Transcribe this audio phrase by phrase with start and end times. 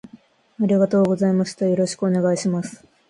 [0.59, 2.83] ありがとうございましたよろしくお願いします